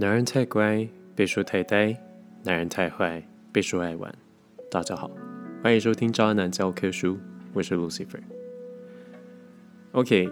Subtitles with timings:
[0.00, 1.94] 男人太乖，被说太呆；
[2.42, 3.22] 男人太坏，
[3.52, 4.10] 被说爱玩。
[4.70, 5.10] 大家好，
[5.62, 7.16] 欢迎收听《渣男教科书》，
[7.52, 8.22] 我是 Lucifer。
[9.92, 10.26] OK，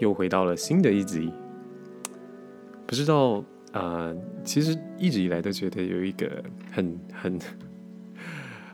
[0.00, 1.32] 又回到了新的一集。
[2.86, 7.38] 不知道啊，其实一直以来都觉得有一个很很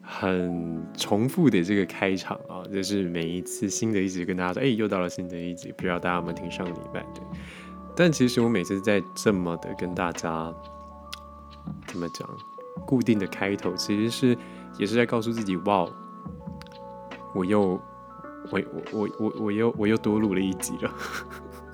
[0.03, 7.23] 很重复的这个开场啊，就是每一次新的一集跟大家说，哎，又到了新的一集，不知道大家有没有听上礼拜对？
[8.01, 10.51] 但其实我每次在这么的跟大家
[11.87, 12.27] 怎么讲，
[12.87, 14.39] 固定的开头，其实是
[14.79, 15.87] 也是在告诉自己，哇，
[17.35, 17.79] 我又
[18.51, 20.91] 我我我我我又我又多录了一集了。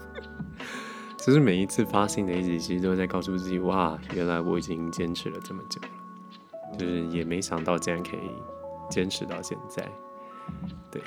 [1.16, 8.32] 其实每一次发新的一集，其实都在告诉自己，哇，原来我已经坚持了这么久了，就是也没想到竟然可以
[8.90, 9.88] 坚持到现在。
[10.90, 11.00] 对，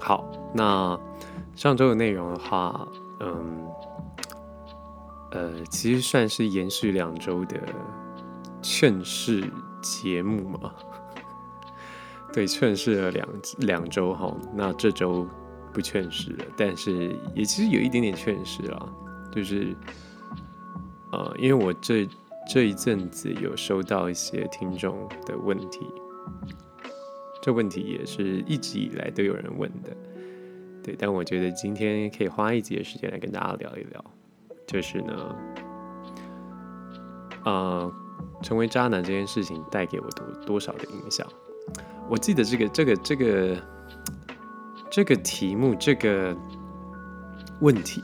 [0.00, 0.98] 好，那
[1.54, 2.88] 上周的内容的话，
[3.20, 3.68] 嗯。
[5.36, 7.60] 呃，其实算是延续两周的
[8.62, 9.44] 劝世
[9.82, 10.72] 节目嘛。
[12.32, 15.28] 对，劝世了两两周哈，那这周
[15.74, 18.88] 不劝世了，但是也其实有一点点劝世啦，
[19.30, 19.76] 就是
[21.12, 22.08] 呃，因为我这
[22.48, 25.86] 这一阵子有收到一些听众的问题，
[27.42, 29.94] 这问题也是一直以来都有人问的，
[30.82, 34.02] 对，但我觉得今天可以花一节时间来跟大家聊一聊。
[34.66, 35.36] 就是呢，
[37.44, 37.92] 呃，
[38.42, 41.26] 成为渣男这件事情带给我多多少的影响？
[42.08, 43.56] 我记得这个这个这个
[44.90, 46.36] 这个题目这个
[47.60, 48.02] 问题，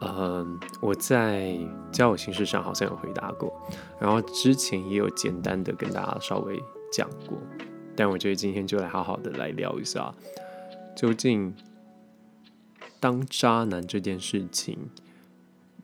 [0.00, 0.44] 呃，
[0.80, 1.56] 我在
[1.92, 3.52] 交友形式上好像有回答过，
[4.00, 6.60] 然后之前也有简单的跟大家稍微
[6.92, 7.38] 讲过，
[7.96, 10.12] 但我觉得今天就来好好的来聊一下，
[10.96, 11.54] 究竟
[12.98, 14.76] 当渣男这件事情。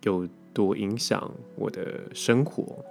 [0.04, 2.84] 有多影响我的生活？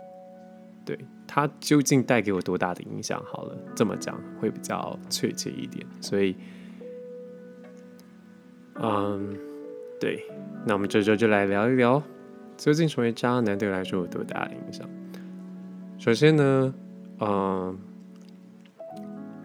[0.85, 3.24] 对它究竟带给我多大的影响？
[3.25, 5.85] 好了，这么讲会比较确切一点。
[6.01, 6.35] 所以，
[8.75, 9.34] 嗯，
[10.00, 10.24] 对，
[10.66, 12.03] 那我们这周就来聊一聊，
[12.57, 14.90] 究竟成为渣男对我来说有多大的影响？
[15.97, 16.74] 首先呢，
[17.19, 17.78] 嗯。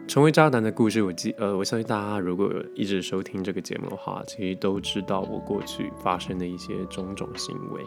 [0.08, 7.84] 成为渣男的故事，我记呃，我相信大家如果一直收听这个节目的话，其实都知道我过去发生的一些种种行为，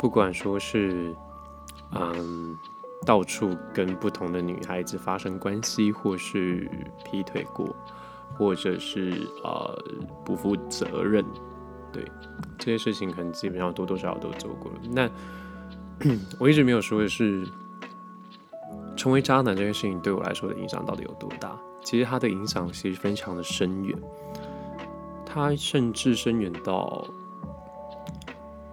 [0.00, 1.14] 不管说是
[1.92, 2.56] 嗯
[3.06, 6.68] 到处跟不同的女孩子发生关系，或是
[7.04, 7.74] 劈腿过，
[8.36, 9.12] 或者是
[9.44, 9.80] 呃
[10.24, 11.24] 不负责任，
[11.92, 12.04] 对
[12.58, 14.78] 这些事情，可能基本上多多少少都做过了。
[14.90, 15.08] 那
[16.40, 17.46] 我一直没有说的是。
[18.98, 21.56] 成为渣男这件事情对我来说的影响到底有多大？
[21.84, 23.96] 其实它的影响其实非常的深远，
[25.24, 27.06] 它甚至深远到，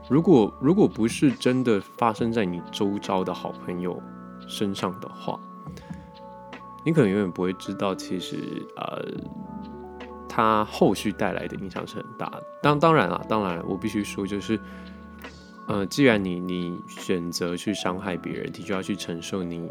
[0.09, 4.01] 如果如果不是真的发生在你周遭的好朋友
[4.47, 5.39] 身上的话，
[6.83, 9.05] 你可能永远不会知道，其实呃，
[10.27, 12.43] 它后续带来的影响是很大的。
[12.63, 14.59] 当当然了，当然我必须说就是。
[15.67, 19.67] 呃，既然你你选择去伤害别人，你就要去承受你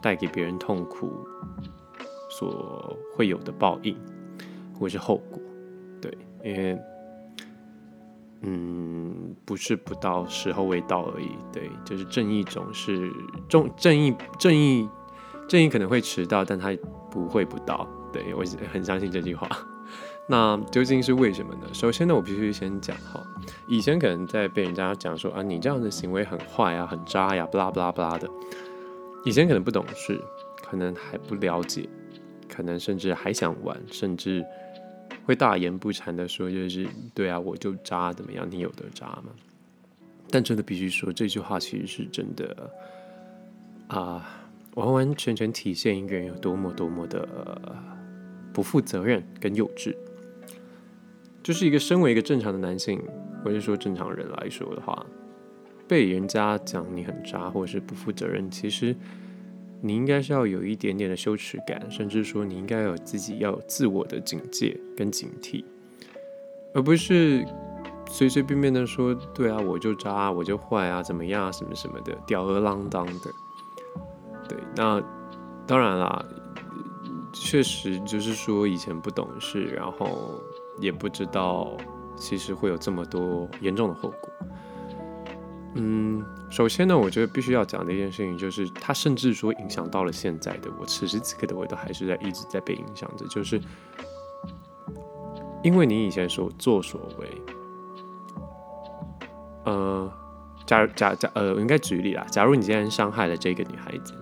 [0.00, 1.12] 带给别人痛苦
[2.30, 3.94] 所会有的报应
[4.78, 5.38] 或是后果，
[6.00, 6.78] 对，因为
[8.40, 13.12] 嗯，不是不到时候未到而已，对，就是正义总是
[13.48, 14.88] 正正义正义
[15.46, 16.74] 正义可能会迟到，但他
[17.10, 19.48] 不会不到，对我很相信这句话。
[20.26, 21.68] 那究竟是为什么呢？
[21.72, 23.22] 首先呢，我必须先讲哈，
[23.68, 28.28] 以前可能在被人家讲说啊，你这样的行为很坏啊，很渣呀，不拉不拉不拉的。
[29.24, 30.18] 以前可能不懂事，
[30.62, 31.86] 可能还不了解，
[32.48, 34.42] 可能甚至还想玩，甚至
[35.26, 38.46] 会大言不惭的说，就是对啊，我就渣，怎么样？
[38.50, 39.24] 你有得渣吗？
[40.30, 42.70] 但真的必须说，这句话其实是真的
[43.88, 44.26] 啊，
[44.74, 47.28] 完完全全体现一个人有多么多么的
[48.54, 49.94] 不负责任跟幼稚。
[51.44, 52.98] 就是一个身为一个正常的男性，
[53.44, 55.04] 或者说正常人来说的话，
[55.86, 58.96] 被人家讲你很渣或者是不负责任，其实
[59.82, 65.62] 你应该是要有一点点的羞耻感，甚至说你应该有自己要有自我的警戒跟警惕，
[66.72, 67.44] 而不是
[68.08, 73.30] 随随便便的说对啊我就渣我就坏啊怎么样什么什么的吊儿郎当的。
[74.48, 74.98] 对，那
[75.66, 76.24] 当然啦，
[77.34, 80.40] 确实就是说以前不懂事，然后。
[80.78, 81.76] 也不知道，
[82.16, 84.30] 其实会有这么多严重的后果。
[85.76, 93.26] 嗯，首先呢，我觉得必须要讲的一件事情就是，它甚至说影响到了现在的我，此时此刻的我都还是在一直在被影响着。
[93.26, 93.60] 就是
[95.64, 97.42] 因为你以前所作所为，
[99.64, 100.12] 呃，
[100.64, 102.24] 假如假假呃，我应该举例啦。
[102.30, 104.14] 假如你今天伤害了这个女孩子，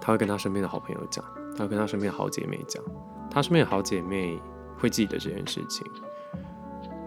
[0.00, 1.24] 她会跟她身边的好朋友讲，
[1.56, 2.82] 她会跟她身边的好姐妹讲，
[3.30, 4.40] 她身边的好姐妹
[4.78, 5.86] 会记得这件事情。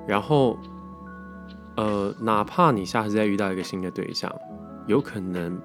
[0.08, 0.58] 然后，
[1.78, 4.34] 呃，哪怕你下次再遇到一个新的对象，
[4.88, 5.60] 有可能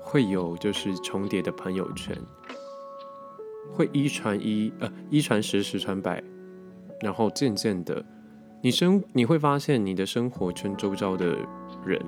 [0.00, 2.16] 会有就是重叠的朋友圈，
[3.72, 6.22] 会一传一，呃，一传十，十传百，
[7.00, 8.04] 然后渐渐的。
[8.62, 11.36] 你生你会发现，你的生活圈周遭的
[11.84, 12.00] 人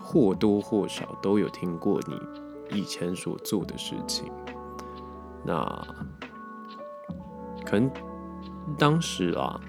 [0.00, 4.30] 或多或少都有听过你以前所做的事情。
[5.44, 5.54] 那
[7.74, 7.90] 可能
[8.78, 9.60] 当时啊，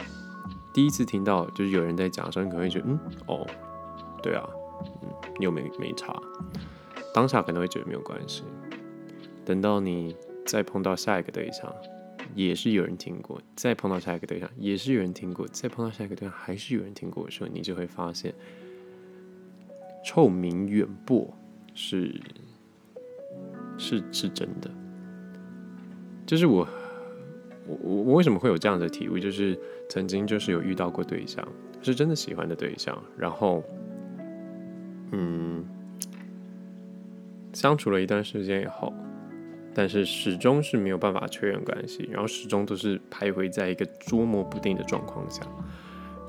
[0.71, 3.47] 第一次听到就是有人在讲的时候，你可能会觉得，嗯，哦，
[4.21, 4.47] 对啊，
[5.01, 5.09] 嗯，
[5.39, 6.15] 又没没查，
[7.13, 8.43] 当下可能会觉得没有关系。
[9.43, 10.15] 等到你
[10.45, 11.73] 再碰到下一个对象。
[12.33, 18.33] 也是有人听过，再碰到下一个对象，也是有人听过，再碰到下一个对象，还是有人听过的时候，你就会发现，
[20.03, 21.31] 臭名远播
[21.73, 22.19] 是
[23.77, 24.69] 是是真的。
[26.25, 26.67] 就是我
[27.67, 29.17] 我我我为什么会有这样的体悟？
[29.17, 29.59] 就是
[29.89, 31.47] 曾经就是有遇到过对象，
[31.81, 33.63] 是真的喜欢的对象，然后
[35.11, 35.63] 嗯，
[37.53, 38.93] 相处了一段时间以后。
[39.77, 45.41] 但是始终是没有办法确认关系，然后始终都是徘徊在一个捉摸不定的状况下，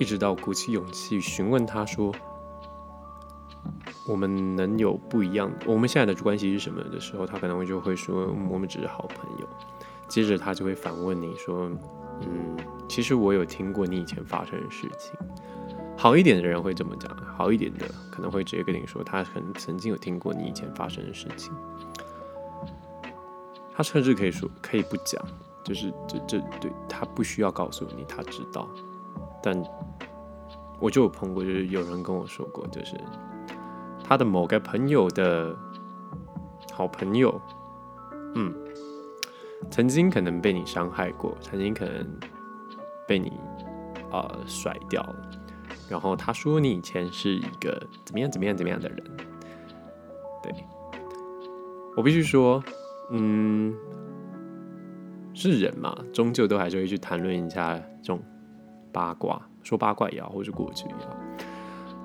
[0.00, 2.12] 一直到鼓起勇气询问他说
[4.10, 5.48] ：“我们能有不一样？
[5.64, 9.48] 我们现在的关系是什么？”的时候，他可能会就会说：“我们只是好朋友。”
[10.08, 11.70] 接着他就会反问你说
[12.22, 12.56] ：“嗯，
[12.88, 15.12] 其实我有听过你以前发生的事情。”
[15.98, 21.52] 好一点的人会这么讲，好一点的可能会直接跟你说，他可能曾经有听过你以前发生的事情。
[23.74, 25.22] 他甚至可以说可以不讲，
[25.64, 28.68] 就是这这对他不需要告诉你，他知道。
[29.42, 29.54] 但
[30.78, 32.94] 我就有碰过，就是有人跟我说过，就是
[34.04, 35.56] 他的某个朋友的
[36.72, 37.40] 好朋友，
[38.34, 38.54] 嗯，
[39.70, 42.06] 曾经可能被你伤害过，曾经可能
[43.06, 43.32] 被你
[44.10, 45.16] 呃甩掉了。
[45.88, 49.02] 然后他说你以前是一个怎么样怎么样怎么样的人，
[50.42, 50.52] 对
[51.96, 52.62] 我必须说。
[53.08, 53.72] 嗯，
[55.32, 58.20] 是人嘛，终究都还是会去谈论一下这种
[58.90, 61.16] 八卦，说八卦也好，或者过去也好。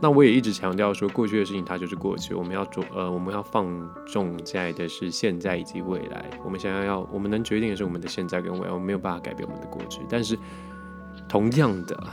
[0.01, 3.67] 那我也一直强调说，过去的事情它就是过去，我们要做呃，我们要放
[4.07, 6.25] 重在的是现在以及未来。
[6.43, 10.01] 我们想要要，我们能决定的是我们的现在跟未来，我们没有办法改变我们的过去。
[10.09, 10.35] 但是
[11.29, 12.03] 同样的，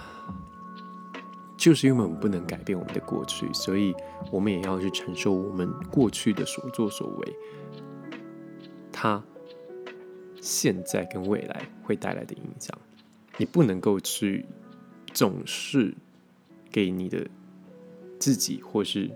[1.57, 3.95] 就是因为我们不能改变我们的过去，所以
[4.31, 7.37] 我们也要去承受我们过去的所作所为。
[8.93, 9.23] 他
[10.43, 12.77] 现在跟未来会带来的影响，
[13.39, 14.45] 你不能够去
[15.15, 15.95] 总是
[16.71, 17.27] 给你的
[18.19, 19.11] 自己或是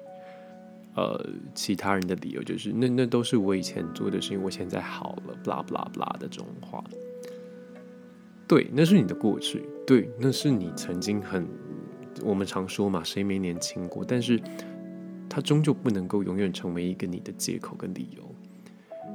[0.95, 6.83] 呃其他人的理由，就是那那都是我以前做的事情，我现在好了，blah blah blah 的这种话。
[8.47, 11.47] 对，那是你的过去，对，那是你曾经很
[12.23, 14.05] 我们常说嘛，谁没年轻过？
[14.07, 14.39] 但是
[15.29, 18.23] 它终究不能够永远成为一个你的借口跟理由。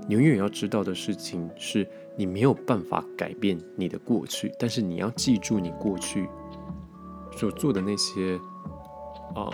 [0.07, 6.27] 你永远要知道的事情是，你没有办法改变你的过去，但是你要记住你过去
[7.33, 8.39] 所做的那些，
[9.35, 9.51] 嗯，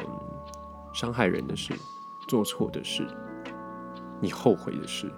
[0.94, 1.74] 伤害人的事，
[2.28, 3.06] 做错的事，
[4.22, 5.12] 你后悔的事，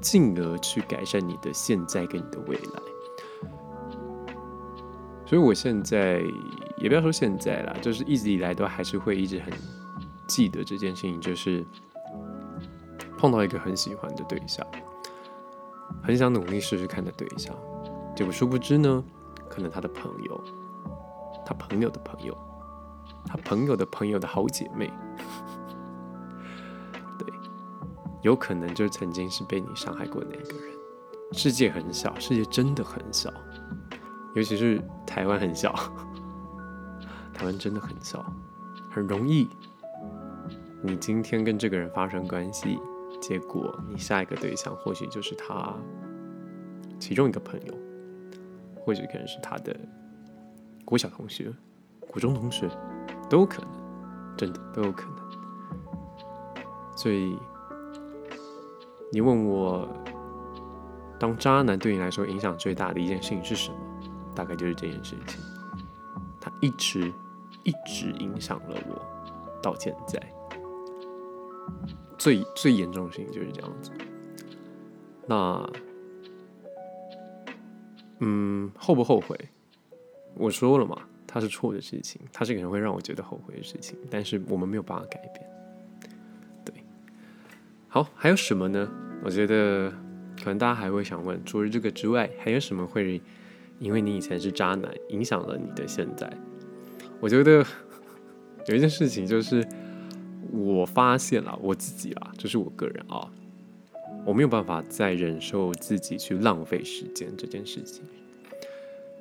[0.00, 2.80] 进而去改善你的现在跟你的未来。
[5.26, 6.22] 所以，我现在
[6.78, 9.52] 也不要说现在啦，就是一直以来都还是会一直很
[10.26, 11.66] 记得这件事情，就是。
[13.20, 14.64] 碰到一个很喜欢的对象，
[16.04, 17.52] 很想努力试试看的对象，
[18.14, 19.02] 结果殊不知呢，
[19.48, 20.40] 可能他的朋友，
[21.44, 22.38] 他朋友的朋友，
[23.26, 24.90] 他朋友的朋友的好姐妹，
[27.18, 27.32] 对，
[28.22, 30.74] 有可能就曾经是被你伤害过的那个人。
[31.32, 33.30] 世界很小，世界真的很小，
[34.34, 35.74] 尤其是台湾很小，
[37.34, 38.24] 台湾真的很小，
[38.90, 39.48] 很容易，
[40.82, 42.78] 你今天跟这个人发生关系。
[43.20, 45.74] 结果，你下一个对象或许就是他
[47.00, 47.74] 其中一个朋友，
[48.76, 49.76] 或者可能是他的
[50.84, 51.52] 国小同学、
[52.00, 52.70] 国中同学，
[53.28, 53.70] 都有可能，
[54.36, 55.18] 真的都有可能。
[56.96, 57.38] 所以，
[59.12, 59.88] 你问我，
[61.18, 63.76] 当渣男对你来说影响最大的一件事情是什么？
[64.34, 65.40] 大概就是这件事情，
[66.40, 67.12] 他一直
[67.64, 69.00] 一直影响了我
[69.60, 70.20] 到现在。
[72.16, 73.90] 最最严重的事情就是这样子。
[75.26, 75.70] 那，
[78.20, 79.36] 嗯，后不后悔？
[80.34, 80.96] 我说了嘛，
[81.30, 85.46] 它是错的事情，它是可能会让我觉得后悔的事情，但是我们没有办法改变。
[86.64, 86.74] 对，
[87.86, 88.90] 好，还有什么呢？
[89.22, 89.90] 我觉得
[90.38, 93.20] 可能大家还会想问，除了这个之外，还有什么会
[93.78, 96.32] 因为你以前是渣男，影响了你的现在？
[97.20, 97.64] 我觉得
[98.66, 99.62] 有一件事情就是，
[100.50, 103.30] 我发现了我自己啊，这是我个人啊，
[104.24, 108.02] 我没有办法再忍受自己去浪费时间这件事情。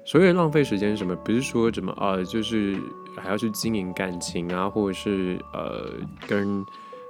[0.08, 2.80] 所谓的浪费时间是，什么不是说怎么呃，就是
[3.18, 5.92] 还要去经营感情啊，或者是呃
[6.26, 6.66] 跟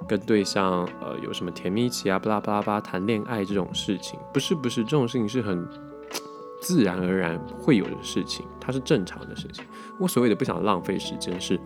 [0.07, 5.63] 跟对象呃有什么甜蜜期啊，巴拉巴拉巴谈恋爱这种事情，不是不是这种事情是很
[6.59, 9.63] 自然而然会有的事情，它是正常的事情。
[9.99, 11.59] 我所谓的不想浪费时间，是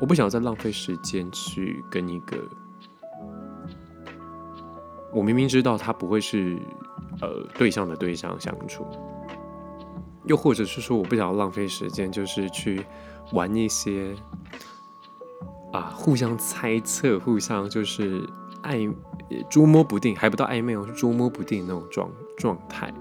[0.00, 2.38] 我不想再浪费时间去跟一个
[5.12, 6.58] 我明明知道他不会是
[7.20, 8.86] 呃对象的对象相处。
[10.28, 12.84] 又或者是说，我不想要浪费时间，就是去
[13.32, 14.14] 玩一些
[15.72, 18.22] 啊，互相猜测、互相就是
[18.62, 18.94] 暧
[19.48, 22.92] 捉摸不定，还不到暧昧哦，是捉摸不定那种状状态。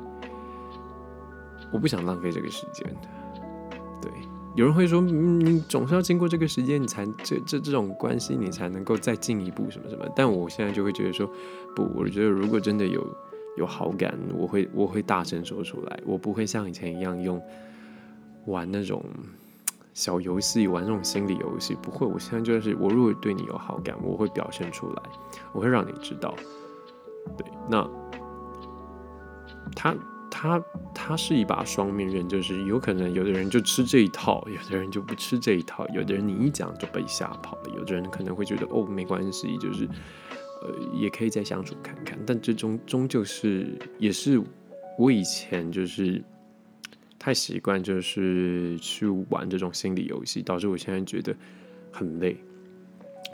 [1.74, 2.96] 我不想浪费这个时间。
[4.02, 4.10] 对，
[4.56, 10.06] 有人会说，你总是要经过这个时间，你才这这这种关系，你才能够再进一步什么什么。
[10.16, 11.30] 但我现在就会觉得说，
[11.76, 13.06] 不，我觉得如果真的有。
[13.58, 17.42] 有好感，我会我会大声说出来，我不会像以前一样用
[18.46, 19.04] 玩那种
[19.94, 22.06] 小游戏，玩那种心理游戏，不会。
[22.06, 25.02] 我现在就是，我如果对你有好感，我会表现出来，
[25.52, 26.34] 我会让你知道。
[27.36, 27.90] 对，那
[29.76, 29.96] 他
[30.30, 39.90] 他他是一把双面刃，就是有可能有的人就吃这一套，有的人就不吃这一套，有的人你一讲就被吓跑了，有的人可能会觉得哦没关系，就是。
[40.94, 43.68] 也可以再相处看看，但最终终究是
[44.00, 44.42] 也是
[44.98, 46.24] 我以前就是
[47.20, 51.36] 太习惯，就是去玩这种心理游戏，导致我现在觉得
[51.92, 52.38] 很累，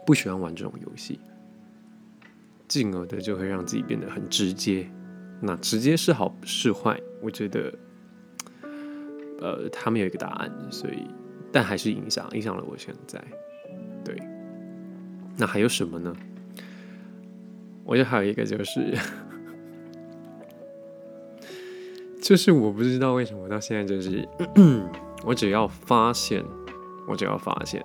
[0.05, 1.19] 不喜欢玩这种游戏，
[2.67, 4.89] 进而的就会让自己变得很直接。
[5.41, 6.99] 那直接是好是坏？
[7.21, 7.73] 我觉得，
[9.39, 11.05] 呃，他们有一个答案，所以
[11.51, 13.21] 但还是影响影响了我现在。
[14.05, 14.17] 对，
[15.37, 16.15] 那还有什么呢？
[17.85, 18.97] 我觉得还有一个就是，
[22.21, 24.27] 就是我不知道为什么到现在就是，
[25.25, 26.43] 我只要发现，
[27.07, 27.83] 我只要发现，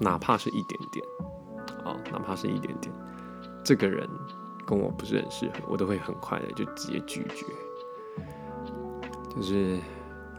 [0.00, 1.04] 哪怕是一点点，
[1.84, 2.94] 啊，哪怕是一点点，
[3.64, 4.08] 这个人
[4.66, 7.44] 跟我不是很适合，我都会很快的就直接拒绝，
[9.34, 9.78] 就是。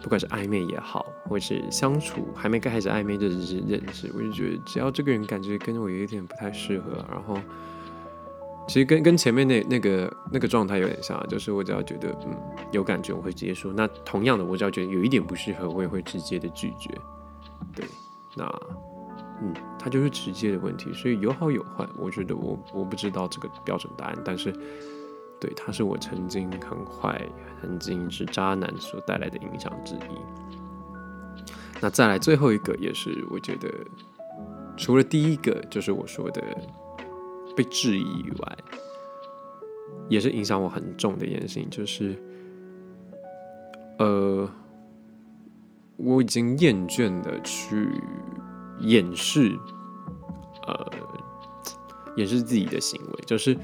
[0.01, 7.37] 不管是暧昧也好，或是相处还没开始暧昧就只是认识，我就觉得只要这个人感觉跟我有一点不太适合，然后
[8.67, 12.37] 其实跟跟前面那那个那个状态有点像，就是我只要觉得嗯
[12.71, 16.89] 有感觉我会直接说，那同样的我只要觉得有一点不适合，我也会直接的拒绝。
[17.75, 17.85] 对，
[18.37, 18.45] 那
[19.41, 24.53] 嗯，它就是直接的问题，所以有好有坏，我觉得我我不知道这个标准答案，但是。
[25.39, 27.21] 对，他是我曾经很坏、
[27.61, 29.99] 曾经是渣男所带来的影响之一。
[31.79, 33.73] 那再来最后一个，也是我觉得
[34.75, 36.43] 除了第一个，就是我说的
[37.55, 38.57] 被质疑以外，
[40.09, 42.21] 也是影响我很重的一件事情，就是
[43.97, 44.49] 呃，
[45.95, 47.89] 我已经厌倦的去
[48.79, 49.57] 掩饰，
[50.67, 50.91] 呃，
[52.17, 53.57] 掩饰自己的行为，就是。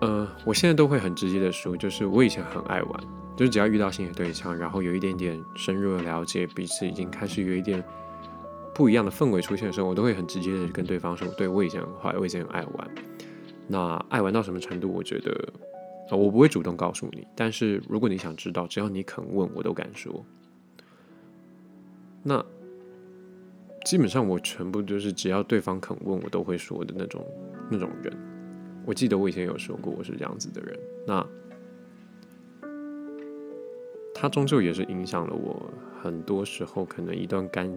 [0.00, 3.00] 呃，我现在都会很直接的说，就是我以前很爱玩，
[3.36, 7.84] 就是只要遇到新的对象，然后有一点点深入的了解，彼此已经开始有一点
[8.74, 12.90] 不一样的氛围出现的时候，我都会很直接的跟对方说，对我以前很坏，我以前很爱玩。
[13.66, 14.90] 那爱玩到什么程度？
[14.90, 15.52] 我觉得，
[16.10, 20.24] 我不会主动告诉你，但是如果你想知道，只要你肯问，我都敢说。
[22.22, 22.42] 那
[23.84, 27.24] 基本上我全部就是只要对方肯问，我都会说的那种
[27.70, 28.29] 那种人。
[28.86, 31.26] 我记得我以前有说过我是这样子的人，那
[34.14, 35.70] 他终究也是影响了我
[36.02, 37.70] 很多时候，可能一段感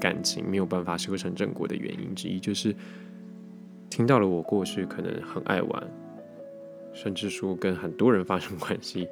[0.00, 2.74] 感情没有办法修成正果的原因之一，就是
[3.88, 5.90] 听到了我过去可能很爱玩，
[6.92, 9.08] 甚至说跟很多人发生关系，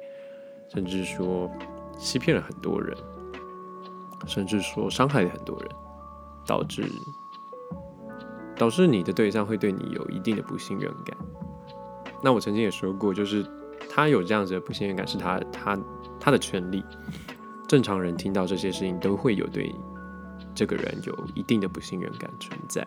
[0.73, 1.49] 甚至说
[1.97, 2.95] 欺骗了很多人，
[4.27, 5.69] 甚至说伤害了很多人，
[6.45, 6.83] 导致。
[8.59, 11.15] 导致你的对象会对你有一定的不信任感。
[12.21, 13.45] 那我曾经也说过，就是
[13.89, 15.77] 他有这样子的不信任感是他他
[16.19, 16.83] 他的权利。
[17.67, 19.73] 正常人听到这些事情都会有对
[20.55, 22.85] 这个人有一定的不信任感存在。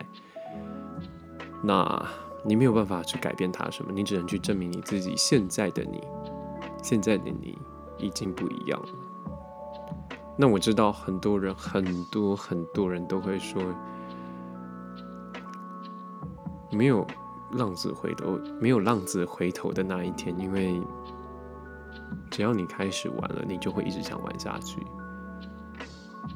[1.63, 2.03] 那
[2.43, 6.01] 你没有办法去改变他什么，你只能去证明你自己现在的你，
[6.81, 7.55] 现在的你
[7.99, 8.89] 已经不一样了。
[10.35, 13.61] 那我知道很多人，很多很多人都会说，
[16.71, 17.05] 没有
[17.53, 20.81] 浪子回头，没有浪子回头的那一天，因为
[22.29, 24.81] 只要你开始玩了，你就会一直想玩下去。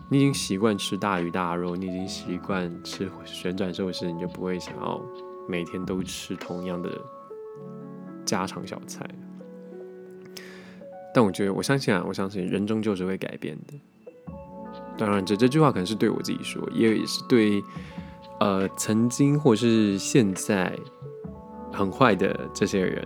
[0.09, 5.01] 你已经习惯吃大鱼大肉，你已经习惯吃旋转寿司，你就不会想要
[5.47, 6.89] 每天都吃同样的
[8.25, 9.07] 家常小菜。
[11.13, 13.73] 但我觉得，我相信啊，我相信人终究是会改变的。
[14.97, 17.63] 当然，这这句话可能是对我自己说，也也是对
[18.39, 20.77] 呃曾经或是现在
[21.75, 23.05] 很坏的这些人，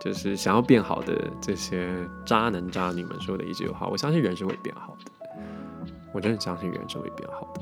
[0.00, 1.88] 就是想要变好的这些
[2.24, 3.88] 渣男渣女们说的一句话。
[3.88, 5.10] 我相信人是会变好的。
[6.12, 7.60] 我真的相信人是会变好的。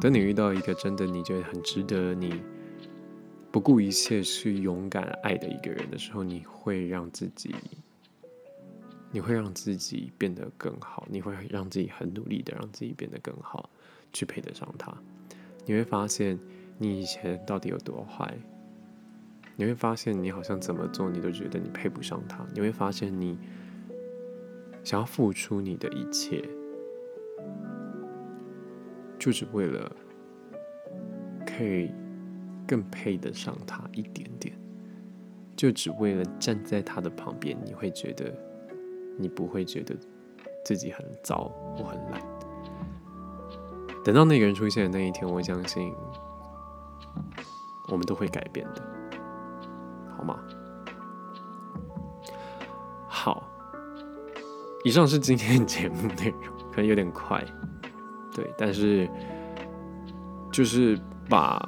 [0.00, 2.42] 等你遇到一个真的你觉得很值得你
[3.50, 7.54] 不顾一切去勇敢爱的一个人的时候，你会让自己，
[9.10, 13.70] 你会让自己变得更好，你会让自己很努力的让自己变得更好，
[14.12, 14.92] 去配得上他。
[15.64, 16.38] 你会发现
[16.78, 18.36] 你以前到底有多坏，
[19.56, 23.38] 你会发现你好像怎么做你都觉得你配不上他，你会发现你
[24.82, 26.42] 想要付出你的一切。
[29.18, 29.94] 就只为了
[31.46, 31.92] 可以
[32.66, 34.52] 更配得上他一点点，
[35.54, 38.34] 就只为了站在他的旁边，你会觉得
[39.16, 39.94] 你不会觉得
[40.64, 41.44] 自己很糟
[41.76, 42.20] 或很懒。
[44.04, 45.94] 等到那个人出现的那一天，我相信
[47.92, 48.82] 我们都会改变的，
[50.16, 50.38] 好吗？
[53.06, 53.46] 好，
[54.82, 57.44] 以上是今天节目内容，可能有点快。
[58.34, 59.06] 对，但是
[60.50, 61.60] 就是把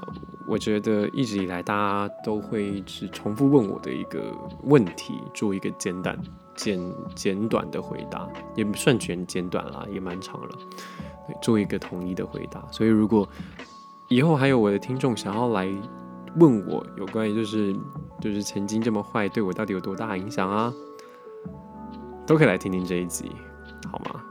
[0.49, 6.19] 我觉得一直以来大家都会一直重复问我的一个问题，做一个简短、
[6.55, 6.81] 简
[7.15, 10.59] 简短的回答，也不算全简短啦，也蛮长了。
[11.43, 12.67] 做一个统一的回答。
[12.71, 13.29] 所以如果
[14.09, 15.69] 以后还有我的听众想要来
[16.37, 17.75] 问我有关于就是
[18.21, 20.73] 就是曾经这么坏，对我到底有多大影响啊，
[22.27, 23.31] 都可以来听听这一集，
[23.91, 24.23] 好吗？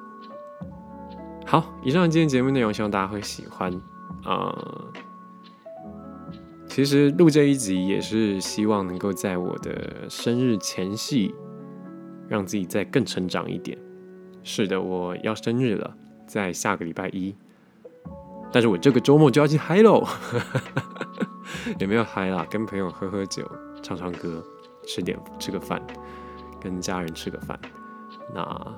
[1.45, 3.71] 好，以上今天节目内容，希望大家会喜欢。
[4.23, 4.57] 啊，
[6.67, 11.35] 其实录这一集也是希望能够在我的生日前夕，
[12.27, 13.77] 让自己再更成长一点。
[14.43, 17.35] 是的，我要生日了，在下个礼拜一。
[18.51, 20.07] 但是我这个周末就要去嗨喽，
[21.79, 23.49] 也没有嗨啦，跟朋友喝喝酒、
[23.81, 24.43] 唱唱歌、
[24.85, 25.81] 吃点吃个饭，
[26.59, 27.59] 跟家人吃个饭。
[28.33, 28.75] 那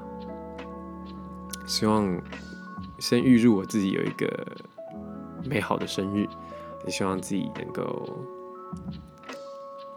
[1.66, 2.22] 希望。
[2.98, 4.26] 先预祝我自己有一个
[5.44, 6.26] 美好的生日，
[6.86, 8.26] 也希望自己能够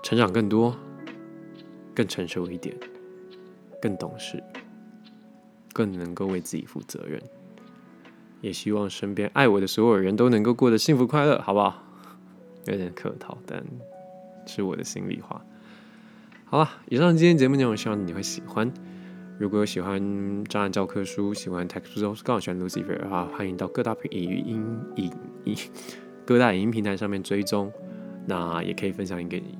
[0.02, 0.74] 成长更多，
[1.94, 2.76] 更成熟一点，
[3.80, 4.42] 更懂事，
[5.72, 7.22] 更能够为自己负责任。
[8.40, 11.80] 也希望身边爱我的所有人都能够过得幸福快乐，好不好？
[12.70, 13.64] 有点客套，但
[14.46, 15.44] 是我的心里话。
[16.44, 18.72] 好了，以上今天节目内容，希望你会喜欢。
[19.38, 25.12] 如果有喜欢渣男教科书，喜欢 Textbooks，刚好喜欢 Lucifer 的话，欢迎到各大影音影
[25.44, 25.56] 音
[26.26, 27.72] 各大影音平台上面追踪。
[28.26, 29.56] 那也可以分享给你，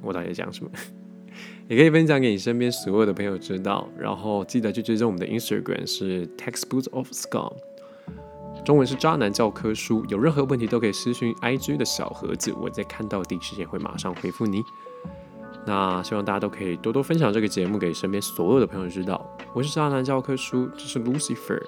[0.00, 0.70] 我到底在讲什么？
[1.68, 3.86] 也可以分享给你身边所有的朋友知道。
[3.98, 7.54] 然后记得去追踪我们的 Instagram 是 Textbooks of Scum，
[8.64, 10.04] 中文是渣男教科书。
[10.08, 14.62] 有任何问题都可以私信 IG 的小盒子，我在看到第一时间会马上回复你。
[15.66, 19.26] 那希望大家都可以多多分享这个节目给身边所有的朋友知道。
[19.54, 21.62] 我是渣男教科书，这是 Lucifer，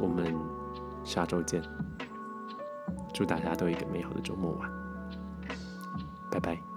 [0.00, 0.34] 我们
[1.04, 1.62] 下周见。
[3.12, 4.70] 祝大家都有一个美好的周末晚，
[6.30, 6.75] 拜拜。